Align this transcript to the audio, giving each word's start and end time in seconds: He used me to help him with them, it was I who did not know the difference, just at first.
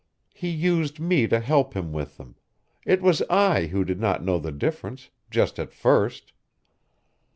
He 0.33 0.49
used 0.49 0.99
me 0.99 1.27
to 1.27 1.39
help 1.39 1.75
him 1.75 1.93
with 1.93 2.17
them, 2.17 2.35
it 2.87 3.03
was 3.03 3.21
I 3.29 3.67
who 3.67 3.85
did 3.85 3.99
not 3.99 4.23
know 4.25 4.39
the 4.39 4.51
difference, 4.51 5.11
just 5.29 5.59
at 5.59 5.71
first. 5.71 6.33